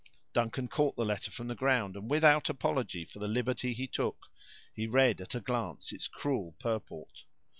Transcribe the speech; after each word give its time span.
Duncan 0.33 0.67
caught 0.67 0.95
the 0.95 1.05
letter 1.05 1.29
from 1.29 1.47
the 1.47 1.53
ground, 1.53 1.95
and 1.95 2.09
without 2.09 2.49
apology 2.49 3.05
for 3.05 3.19
the 3.19 3.27
liberty 3.27 3.73
he 3.73 3.85
took, 3.85 4.31
he 4.73 4.87
read 4.87 5.21
at 5.21 5.35
a 5.35 5.39
glance 5.39 5.91
its 5.91 6.07
cruel 6.07 6.55
purport. 6.57 7.25